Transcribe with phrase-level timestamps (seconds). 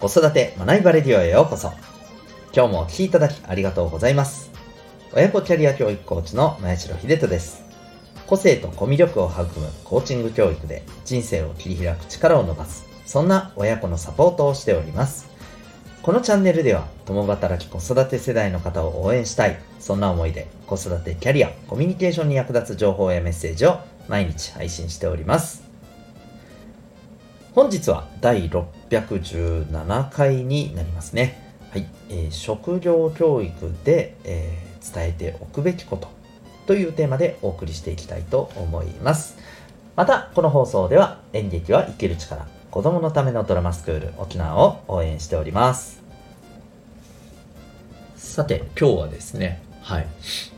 [0.00, 1.72] 子育て学びバレディオへようこそ。
[2.56, 4.50] 今日もお聴きいただきありがとうございます。
[5.12, 7.62] 親子キャリア教育コーチの前城秀人です。
[8.26, 15.28] 個性とコミュ力を育むコーチング教育で人生を切り開く力を伸ばす、そんな親子のサポートをしております。
[16.00, 23.76] このチャンネルでは、共働き子育て世代の方を応援したい、そんな思いで子育てキャリア、コミュニケーションに役立つ情報やメッセージを
[24.08, 25.69] 毎日配信しております。
[27.52, 31.52] 本日は第617回になりますね。
[31.72, 31.86] はい。
[32.08, 36.08] えー、職業教育で、えー、伝えておくべきこと
[36.66, 39.36] というテーマでお送りしていきたいと思います。
[39.96, 46.00] また、この放送では演劇は生きる力、子供のためのドラマスクール沖縄を応援しております。
[48.14, 50.06] さて、今日はですね、はい。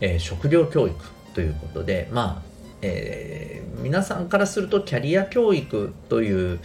[0.03, 0.95] えー、職業教育
[1.33, 2.52] ということで、まあ、
[2.83, 6.61] えー、皆さんからするとキャリア教育という、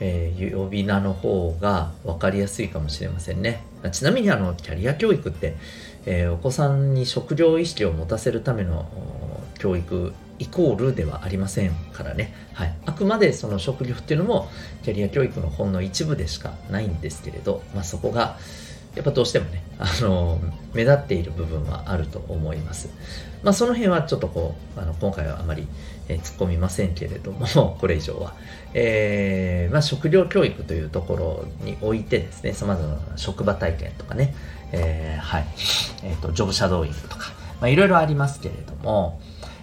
[0.00, 3.64] えー、呼び名の方が分かりやすいかもしれませんね。
[3.92, 5.56] ちなみにあのキャリア教育って、
[6.06, 8.86] えー、お子さんに職業意識を持たせるための
[9.58, 14.48] 教育イコールではありませんからね、はい、あくまでその職業っていうのも
[14.82, 18.38] キャリア教育の本の一部でしかないんですけれど、まあ、そこが
[18.94, 20.40] やっぱどうしてもね、あの、
[20.72, 22.88] 目立っている部分はあると思います。
[23.42, 25.66] まあ、その辺はちょっとこう、あの、今回はあまり、
[26.08, 27.46] え、突っ込みませんけれども、
[27.80, 28.34] これ以上は。
[28.72, 34.34] えー、まあ、食料教育というところにおいてですね、様々な職場体験とかね、
[34.72, 35.46] えー、はい、
[36.02, 39.20] えっ、ー、と、ジョブシャドーイングとか、まあ、いろいろありますけれども、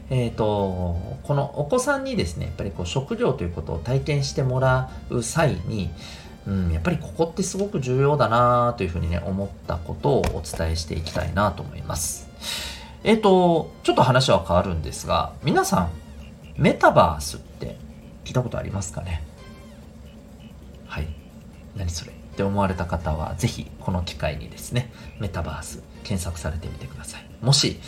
[0.09, 5.89] えっ、ー、と、このお子さんにですね、やっぱりこう食料ということを体験してもらう際に、
[6.47, 12.29] うん、やっぱりここってすごく重要だなというふうにね、思ったことをお伝えしていきたいなと思います。
[13.03, 15.91] えっ、ー、と、ちょっと話は変わるんですが、皆さん、
[16.57, 17.77] メタバースって
[18.25, 19.23] 聞いたことありますかね？
[20.87, 21.07] はい。
[21.75, 22.11] 何それ？
[22.11, 27.25] って思われた方は、ぜひこの機会にですね、メタバース検索されてみてください。
[27.41, 27.79] もし、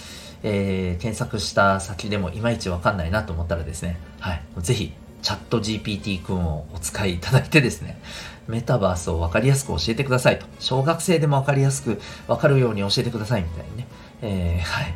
[0.44, 4.42] えー、検索した先でもいまいちわかんないなと思ったらですね、はい。
[4.60, 8.02] ぜひチャット GPT 君をお使いいただいてですね、
[8.48, 10.46] メタバースを分かりやすく教えてくださいと。
[10.60, 13.88] 小学生でも分かりやすく分かるように教えてくださいみたいにね、
[14.22, 14.94] えー、はい、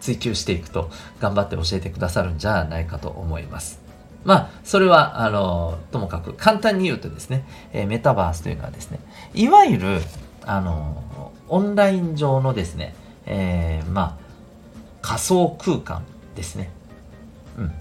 [0.00, 0.90] 追求していくと
[1.20, 3.80] 頑張って教えてくださるんじゃないかと思います。
[4.24, 8.98] まあ、それは、あの、ともかく簡単に言うとですね、えー、メタバースというのはですね、
[9.34, 10.00] いわゆる、
[10.44, 14.26] あの、オンライン上のですね、えー、まあ、
[15.00, 16.70] 仮想空間ですね。
[17.56, 17.72] うん。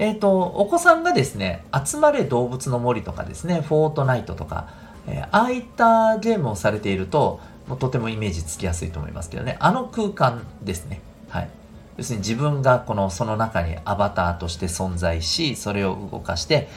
[0.00, 4.68] えっ、ー、と、お子さんがですね、集まれ動物の森とかですね、フォートナイトとか、
[5.06, 7.38] えー、ああいったゲームをされていると、
[7.68, 11.02] もうとてもイメージつきやすいと思いますけどね、あの空間ですね。
[11.28, 11.50] はい。
[11.98, 16.68] 要するに自分がこの、その中にアバターとして存在し、それを動かして、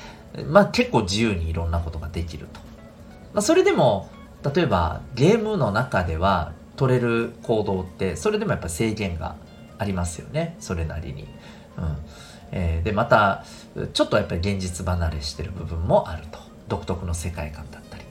[0.47, 2.59] まあ結構自由にいろんなことができると。
[3.33, 4.09] まあそれでも、
[4.53, 9.37] 例えばゲームの中では取れる行動って、それでもやっぱ制限が
[9.77, 10.57] ありますよね。
[10.59, 11.25] それなりに。
[11.77, 11.97] うん。
[12.55, 13.43] えー、でまた
[13.93, 16.53] ちょっとやっぱり現実離れしてる部分もあると。
[16.67, 18.03] 独特の世界観だったり。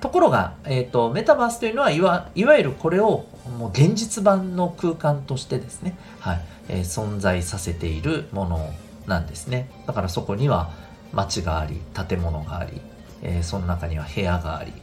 [0.00, 3.26] ところが、えーと、メタバースというのはいわいわゆるこれを
[3.58, 6.40] もう現実版の空間としてですね、はい。
[6.68, 8.70] えー、存在させているもの
[9.06, 9.70] なんですね。
[9.86, 10.70] だからそこには
[11.12, 12.80] 街があり建物があり、
[13.22, 14.74] えー、その中には部屋があり、う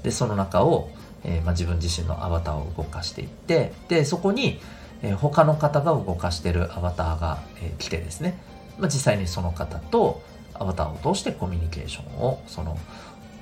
[0.00, 0.90] ん、でその中を、
[1.24, 4.60] えーまあ、自分自身のアバターを動かしていってでそこに
[5.06, 8.38] えー、他の方が動かしてるアバターが、えー、来てですね、
[8.78, 10.20] まあ、実際にその方と
[10.54, 12.76] アバターを通してコミュニケーションをその、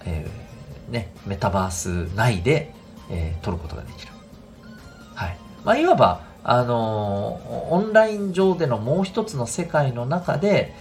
[0.04, 2.72] えー、ね、メタバース内で、
[3.10, 4.12] えー、取ることができる。
[5.14, 5.36] はい。
[5.64, 10.74] まあ、いわば、あの、オンライン上でのもう一つの世界の中で、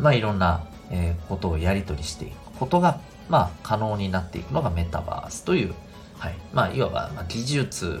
[0.00, 5.74] まあ、いろんな、え、ことをやり取りしていくことが、まあ、可能になっていくのがメタバースという、
[6.18, 6.34] はい。
[6.52, 8.00] まあ、いわば、技術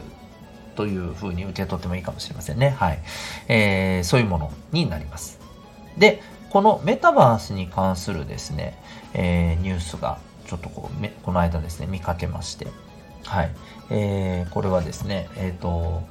[0.74, 2.70] というふうに受け取ってもいいかもしれませんね。
[2.70, 2.98] はい。
[3.48, 5.40] えー、そういうものになります。
[5.98, 8.78] で、このメタバースに関するですね、
[9.12, 12.68] えー、ニュースがちょっとこう、この間ですね、見かけまして、
[13.24, 13.50] はい。
[13.90, 16.02] えー、これはですね、えっ、ー、と、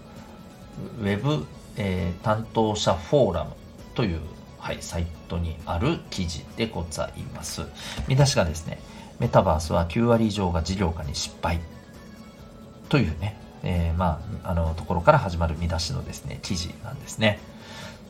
[1.00, 1.45] ウェブ、
[1.77, 3.51] えー、担当者フォーラム
[3.95, 4.19] という、
[4.59, 7.62] はい、サイトにある記事でございます。
[8.07, 8.80] 見出しがですね、
[9.19, 11.59] メタバースは9割以上が事業化に失敗
[12.89, 17.39] というね、えー、まあ、あの、ところから始まる見出しのですね、記事なんですね。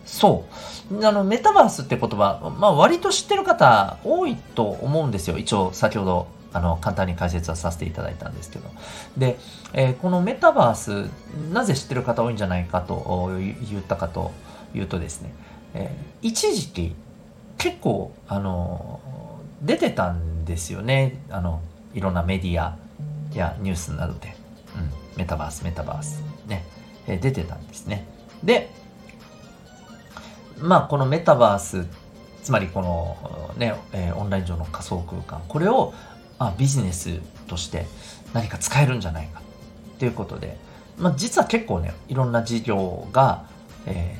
[0.05, 0.45] そ
[0.91, 1.05] う。
[1.05, 5.37] あの、メタバースって言葉、まあ、割と知ってる方多いと思うんですよ。
[5.37, 8.69] 一応、先ほど、あの、簡単に解説はさせていただいたんですけど。
[9.17, 9.37] で、
[9.73, 11.09] えー、このメタバース、
[11.51, 14.31] なぜ知ってる方多いんじゃないかと言ったかと
[14.75, 15.33] いうとですね、
[15.73, 16.95] えー、一時期、
[17.57, 18.99] 結構、あの、
[19.61, 21.23] 出てたんですよね。
[21.29, 21.61] あの、
[21.93, 22.75] いろんなメディア
[23.33, 24.35] やニュースなどで、
[25.15, 26.65] メタバースメタバースね、
[27.07, 28.05] え出てたんですね。
[28.43, 28.69] で
[30.59, 31.85] まあこのメタバース
[32.43, 35.93] つまりこのね、え、オンライン上の仮想空間これを
[36.39, 37.85] あビジネスとして
[38.33, 39.41] 何か使えるんじゃないか
[39.99, 40.57] ということで、
[40.97, 43.45] まあ、実は結構ねいろんな事業が、
[43.85, 44.17] え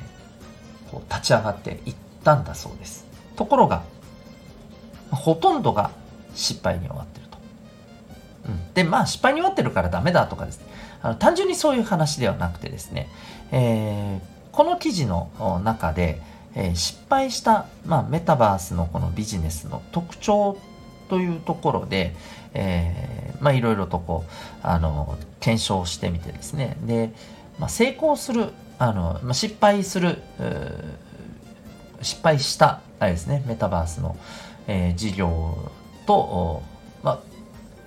[0.88, 1.94] ー、こう立ち上がっていっ
[2.24, 3.06] たんだそうです。
[3.36, 3.82] ところが
[5.10, 5.90] ほとんどが
[6.34, 7.38] 失敗に終わってると、
[8.48, 10.66] うん、でまあ失敗に終わってるからダメだとかですね。
[11.04, 13.08] あの単純にそういう話ではなくてですね、
[13.52, 16.18] えー、この記事の中で、
[16.54, 20.56] えー、失敗した、まあ、メタバースのこのビジネスの特徴
[21.10, 22.16] というところで、
[22.54, 24.30] えー、まあいろいろとこう
[24.66, 26.78] あの検証してみてですね。
[26.86, 27.12] で、
[27.58, 28.48] まあ、成功する
[28.78, 30.22] あの、まあ、失敗する
[32.00, 34.16] 失敗したあれですねメタバースの、
[34.66, 35.70] えー、事業
[36.06, 36.62] と、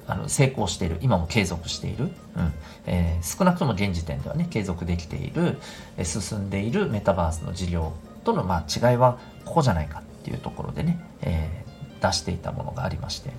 [0.08, 2.08] あ、の成功している今も継続している、う
[2.42, 2.54] ん。
[2.86, 5.58] えー、少なくとも現時点ではね継続できている、
[5.98, 7.94] えー、進んでいるメタバースの事業
[8.24, 13.32] との、まあ、違いはここじゃないかっていうところでね、えー、出していたものがありまして。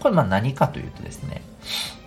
[0.00, 1.42] これまあ何かというとですね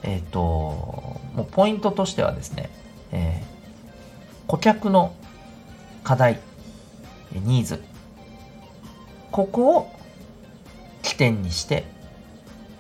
[0.04, 2.70] えっ、ー、ともうポイントとしてはですね、
[3.12, 5.14] えー、顧客の
[6.04, 6.40] 課題
[7.34, 7.84] ニーズ。
[9.32, 9.92] ここを
[11.04, 11.86] 起点にして、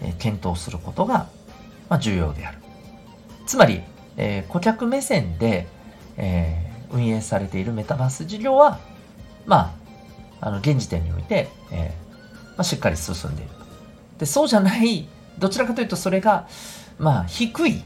[0.01, 1.27] え検討することが、
[1.89, 2.57] ま、重要である。
[3.45, 3.81] つまり、
[4.17, 5.67] え、顧客目線で、
[6.17, 8.79] え、運営されているメタバース事業は、
[9.45, 9.75] ま
[10.41, 11.93] あ、あの現時点において、え
[12.57, 13.65] まあ、しっかり進んでいると。
[14.19, 15.07] でそうじゃない
[15.37, 16.47] どちらかというとそれが、
[16.97, 17.81] まあ、低い、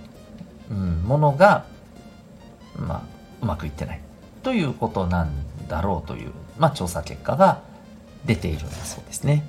[0.72, 1.66] うん、ものが、
[2.76, 3.02] まあ、
[3.42, 4.02] うまくいってない
[4.42, 5.32] ということなん
[5.68, 7.62] だろうという、まあ、調査結果が
[8.26, 9.44] 出ているんだそうですね。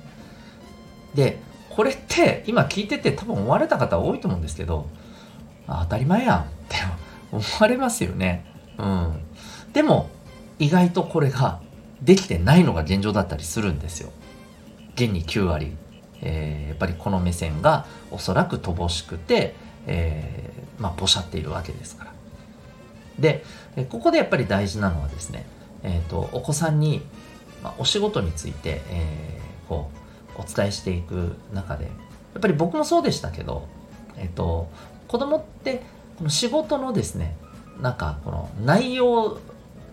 [1.15, 1.39] で、
[1.75, 4.87] これって今聞いてて多分思われた方多いと思うんですけど、
[5.67, 6.77] 当たり前やんって
[7.33, 8.45] 思われますよね。
[8.77, 9.19] うん。
[9.73, 10.09] でも、
[10.57, 11.59] 意外とこれが
[12.01, 14.11] できてないのが現状だったりするんですよ。
[14.93, 15.75] 現に9割。
[16.21, 19.53] えー、やっぱりこの目線がおそらく乏しくて、
[19.85, 22.13] えー、まあ、ポシャっているわけですから。
[23.19, 23.43] で、
[23.89, 25.45] ここでやっぱり大事なのはですね、
[25.83, 27.01] えっ、ー、と、お子さんに、
[27.61, 30.04] まあ、お仕事について、え、こう、
[30.37, 31.91] お伝えしていく中でや
[32.37, 33.67] っぱり僕もそうでしたけど、
[34.17, 34.69] えっと、
[35.07, 35.81] 子供って
[36.17, 37.35] この仕事のですね
[37.79, 39.37] なんかこの内容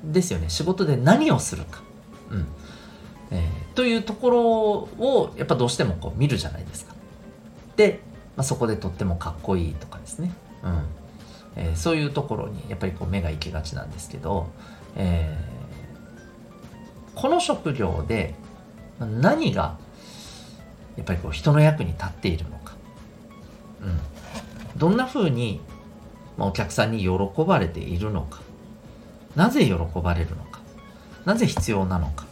[0.05, 0.49] ですよね。
[0.49, 1.83] 仕事で何をするか、
[2.31, 2.47] うん。
[3.31, 6.95] えー、というところをやっぱどうしてもこう見るじゃないですか。
[7.77, 8.01] で、
[8.37, 10.33] まあ、そこでとってもかっこいいとかですね、
[10.65, 10.85] うん。
[11.57, 14.49] えー、そういうところにやっぱりこう目が行きがちなんですけど、
[14.97, 18.35] えー、この職業で
[18.99, 19.79] 何が
[20.97, 22.75] やっぱりこう人の役に立っているのか、
[23.83, 23.99] うん、
[24.79, 25.61] どんな風に
[26.39, 27.11] お客さんに喜
[27.47, 28.41] ばれているのか。
[29.37, 30.61] なぜ喜ばれるのか。
[31.25, 32.27] なぜ必要なのか。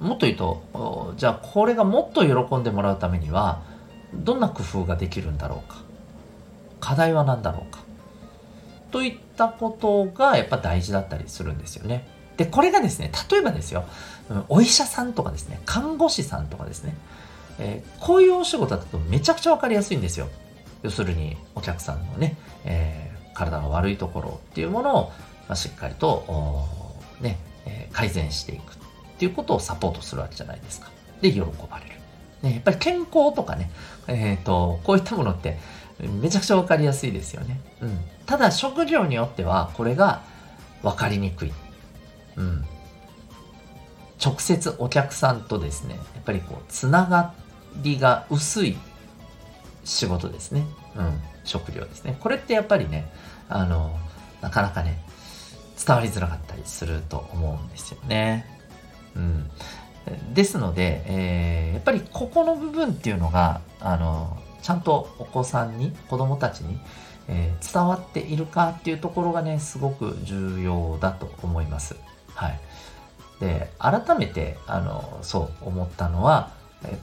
[0.00, 3.62] もっと言うとじゃあこれがもっと喜んでもらうためには
[4.14, 5.78] どんな工夫ができるんだろうか。
[6.80, 7.80] 課題は何だろうか。
[8.90, 12.08] といったことがやっぱ大事だったりするんですよね。
[12.36, 13.84] で、これがですね、例えばですよ、
[14.48, 16.96] お医者さんとかですね、看護師さんとかですね、
[17.58, 20.28] えー、こういうお仕事だとめちゃくちゃわかりやすいんですよ。
[20.82, 25.02] 要するに、お客さんのね、えー、体が悪いところっていうものを、
[25.48, 26.24] まあ、しっかりと、
[27.20, 28.76] ね、えー、改善していくっ
[29.18, 30.90] ていうことをサポートするわけじゃないですか。
[31.20, 31.92] で、喜ばれる。
[32.42, 33.70] ね、やっぱり健康とかね、
[34.08, 35.58] えっ、と、こういったものって
[36.00, 37.60] めちゃくちゃわかりやすいですよね。
[37.80, 38.00] うん。
[38.26, 40.22] ただ、職業によっては、これが
[40.82, 41.52] わかりにくい。
[42.36, 42.64] うん。
[44.24, 47.34] 直接お客さんとですね、やっぱりこう、つなが
[47.82, 48.76] りが薄い
[49.84, 50.66] 仕事ですね。
[50.96, 51.20] うん。
[51.44, 52.16] 職業ですね。
[52.20, 53.10] これってやっぱりね、
[53.48, 53.98] あの、
[54.40, 55.02] なかなかね、
[55.84, 58.46] 伝わりづらかったりすると思うんですよね。
[59.16, 59.50] うん。
[60.34, 66.78] ですので、えー、やっぱりここの部分っていうのが、あの、ちゃんとお子さんに、子供たちに、
[67.28, 71.96] えー、伝わっているかっていうところがね、すごく重要だと思います。
[72.34, 72.60] はい。
[73.40, 76.50] で、改めて、あの、そう思ったのは、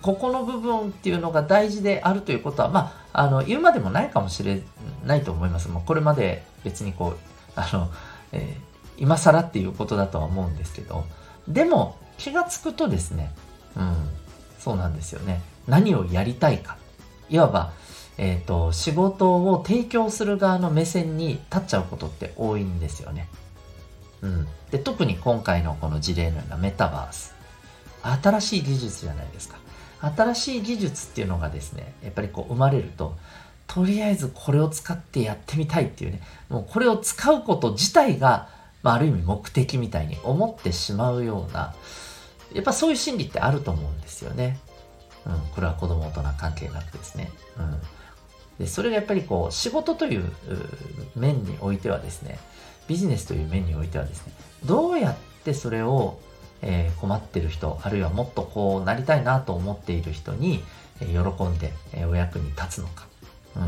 [0.01, 4.61] ここの部分っていうのが大事であるということは、まあ、あの、言うまでもないかもしれ
[5.05, 5.69] ないと思います。
[5.69, 7.17] もうこれまで別にこう、
[7.55, 7.89] あの、
[8.31, 11.05] えー、今更っていうことだとは思うんですけど、
[11.47, 13.31] でも気がつくとですね、
[13.75, 13.95] うん、
[14.59, 15.41] そうなんですよね。
[15.67, 16.77] 何をやりたいか。
[17.29, 17.71] いわば、
[18.17, 23.29] えっ、ー、と、仕事を提供する側の目線に立っちゃうことって多いんですよね。
[24.21, 24.47] うん。
[24.71, 27.35] で、特に今回のこの事例のようなメタバース。
[28.23, 29.57] 新しい技術じゃないですか。
[30.01, 33.17] 新しい技術っていうのがですねやっぱりこう生まれると
[33.67, 38.49] とりあえずこれを使ってやってみたいっていうねもうこれを使うこと自体が、
[38.81, 41.75] まあ、ある意味目的みたいに思ってしまうような
[42.53, 44.57] やっぱそういう心理ってあると思うんですよね。
[45.25, 47.29] うん、これは子供大人関係なくですね。
[47.59, 47.79] うん、
[48.57, 50.23] でそれがやっぱりこう仕事という
[51.15, 52.39] 面においてはですね
[52.89, 54.33] ビジネスという面においてはですね
[54.65, 56.19] どうやってそれを、
[56.61, 60.63] えー、困ってる人あるいはもっとこうなりたいなと思っている人に、
[60.99, 63.07] えー、喜んで、えー、お役に立つのか、
[63.55, 63.63] うん。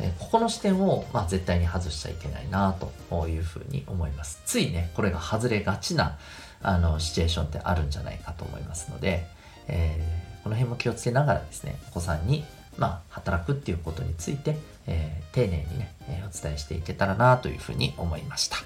[0.00, 2.76] えここの視点を、まあ、絶対に外しちゃいけないな
[3.10, 4.42] というふうに思います。
[4.44, 6.18] ついねこれが外れがちな
[6.60, 9.26] あのシチュエーションってあるんじゃないかと思いますので、
[9.68, 9.96] え
[10.42, 12.44] この辺も気をつけながらですねお子さんに
[12.78, 14.56] まあ、働くっていうことについて、
[14.86, 18.56] えー、丁寧にね、えー、お伝えしていけたらなというふうに思いました。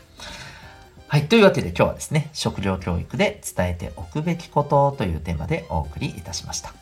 [1.08, 1.28] はい。
[1.28, 6.72] というわけで今日はですね、食料教育で伝えておくべきことというテーマでお送りいたしました。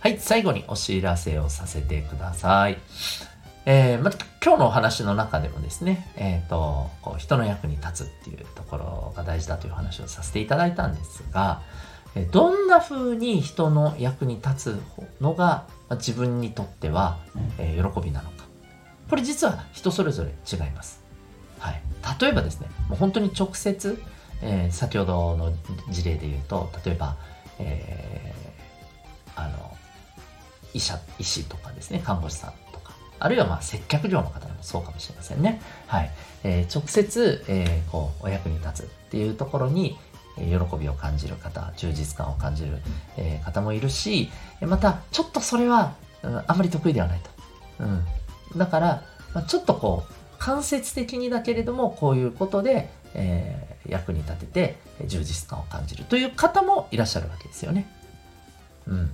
[0.00, 0.18] はい。
[0.18, 2.78] 最後にお知らせをさせてください。
[3.66, 11.60] えー、また今日のお話の中でもですね、えっ、ー、と、こう人の役に立つっていうところが大事だという話をさせていただいたんですが、
[12.26, 14.80] どんな風に人の役に立つ
[15.20, 17.18] のが自分にとっては、
[17.58, 18.44] 喜びなのか。
[19.08, 21.02] これ実は人それぞれ違います。
[21.58, 21.82] はい、
[22.20, 24.00] 例えばですね、もう本当に直接、
[24.42, 25.52] えー、先ほどの
[25.90, 27.16] 事例で言うと、例えば、
[27.58, 29.76] えー、あの、
[30.74, 35.60] 医者、医師とかですね、看護師さんとか、あるいはまあ接客業の方でもそうかもしれませんね。
[35.86, 36.10] はい。
[36.44, 39.98] えー、直接、えー、こう、お役に立つっていうところに、
[40.38, 42.78] 喜びを感じる方、充実感を感じる、
[43.16, 44.30] え方もいるし、
[44.60, 47.30] また、ちょっとそれは、うん、あまり得意ではないと。
[47.84, 48.58] うん。
[48.58, 49.02] だから、
[49.34, 54.76] ま、ちょっとこう、間接的にだけれども、こういうことで、えー、役に立てて、
[55.06, 57.86] 充実感を感じるという方もいらっしゃるわけですよね。
[58.86, 59.10] うん。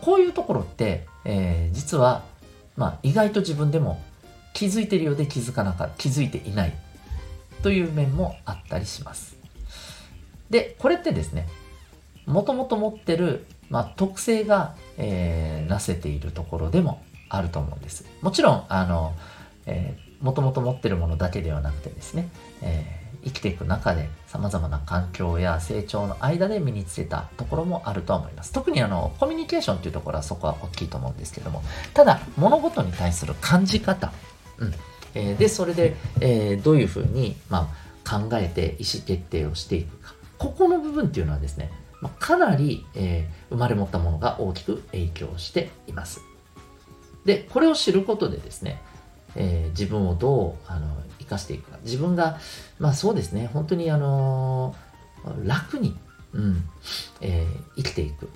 [0.00, 2.22] こういうところって、えー、実は、
[2.76, 4.00] まあ、意外と自分でも
[4.52, 6.72] 気づいてるようで気づかなかった、気づいていない
[7.62, 9.39] という面もあったりします。
[10.50, 11.48] で、これってですね、
[12.26, 18.04] もともと持ってる、まあ、特性が、えー、なせているところでもあると思うんです。
[18.20, 19.14] もちろん、あの、
[19.66, 22.28] えー、もともと持ってるものだけではなくてですね、
[22.62, 28.52] えー、生きていく中で様々な環境や成長の間で身につけたところもあると思います。
[28.52, 31.62] 特にあの、コミュニケーションというところはそこは大きいと思うんですけども、
[31.94, 34.12] ただ、物事に対する感じ方、
[34.58, 34.74] うん、
[35.14, 37.72] えー、で、それで、えー、どういうふうに、ま
[38.04, 41.70] あ、考えて意思決定をしていくか、ここの部分っていうのはですね、
[42.00, 46.22] まあ、かなり、えー、生まれ持ったものが大きく影響しています。
[47.26, 48.80] で、これを知ることでですね、
[49.36, 51.78] えー、自分をどうあの生かしていくか。
[51.84, 52.38] 自分が、
[52.78, 55.94] まあそうですね、本当にあのー、楽に、
[56.32, 56.64] うん
[57.20, 58.30] えー、生きていく。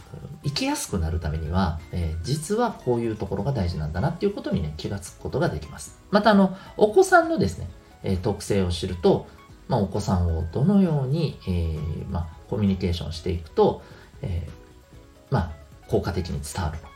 [0.44, 5.98] 生きやすくなるためには、え実はこういうところが大事なんだなっていうことにね、気がつくことができます。
[6.10, 7.66] また、あの、お子さんのですね、
[8.02, 9.26] え特性を知ると、
[9.68, 13.82] まあ、お子さんをどのように、えー、まあ、コミュニケーションしていくと、
[14.22, 15.52] えー、まあ、
[15.88, 16.90] 効果的に伝わるのか、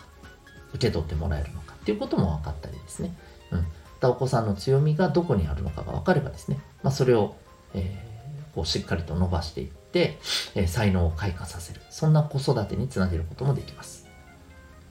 [0.75, 3.15] 受け取ってもらえるのかっていうことも分かったりですね。
[3.51, 3.67] うん。
[4.11, 7.37] お子さんの強みがどこにあるのかが分かればですね、まあ、それを、
[7.75, 10.19] えー、こうしっかりと伸ばしていって、
[10.55, 11.81] えー、才能を開花させる。
[11.91, 14.07] そんな子育てにつなげることもできます。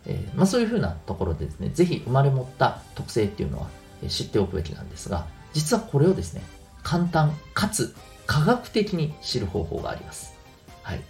[0.05, 3.67] えー、まあ、そういうふうなところでですね、ぜひ生まれ持った特性っていうのは
[4.07, 6.41] 知っておくべきなんですが、実はこれをですね、
[6.87, 7.93] 簡単かつ
[8.27, 10.37] 科学的に知る方法があります。
[10.83, 11.01] はい。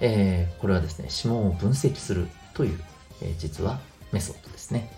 [0.00, 2.80] えー、これはですね、指紋を分析するという、
[3.20, 3.78] えー、実は
[4.10, 4.90] メソッドですね。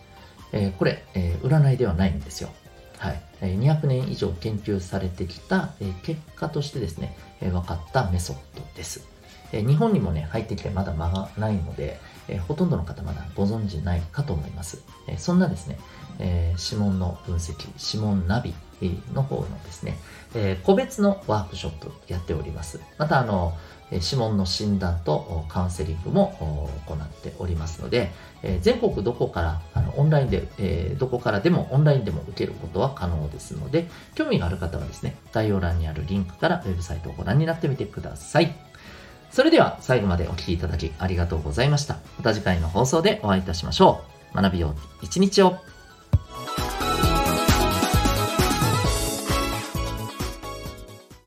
[0.53, 2.49] えー、これ、え占いではないんですよ。
[2.97, 3.23] はい。
[3.43, 9.07] 200年以上研究されてきた、え結果としてですね、え分かったメソッドです。
[9.53, 14.83] え日本にもね、入ってきてまだ間がないので、えほとんどの方まだご存知ないかと思います。
[15.07, 15.79] えそんなですね、
[16.19, 18.55] え指紋の分析、指紋ナビ
[19.13, 19.99] の方のですね、
[20.35, 22.81] え個別のワークショップやっております。
[22.99, 23.55] また、あの、
[23.91, 28.11] 指紋の診断とカウンセリングも行っておりますので、
[28.43, 38.55] え全国どこからあのオンラインで、えどこからでもオンラインでも受けることは可能ですので、興味がある方はですね、概要欄にあるリンクからウェブサイトをご覧になってみてください。
[39.31, 41.99] それでは最後までお聴きいただきありがとうございました。
[42.19, 44.37] また次回の放送でお会いいたしましょう。
[44.37, 45.59] 学びよう一日を